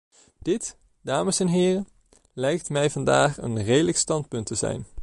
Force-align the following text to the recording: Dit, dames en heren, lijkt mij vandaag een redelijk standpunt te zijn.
Dit, 0.39 0.77
dames 1.01 1.39
en 1.39 1.47
heren, 1.47 1.87
lijkt 2.33 2.69
mij 2.69 2.89
vandaag 2.89 3.37
een 3.37 3.63
redelijk 3.63 3.97
standpunt 3.97 4.45
te 4.45 4.55
zijn. 4.55 4.85